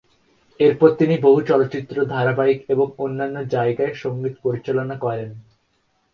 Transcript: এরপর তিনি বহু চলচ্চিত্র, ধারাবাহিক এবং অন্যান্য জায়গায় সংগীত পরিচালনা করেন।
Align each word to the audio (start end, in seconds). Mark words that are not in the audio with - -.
এরপর 0.59 0.89
তিনি 0.95 1.15
বহু 1.17 1.39
চলচ্চিত্র, 1.41 1.95
ধারাবাহিক 2.05 2.59
এবং 2.69 2.87
অন্যান্য 2.97 3.37
জায়গায় 3.53 3.93
সংগীত 3.95 4.35
পরিচালনা 4.43 4.95
করেন। 4.97 5.29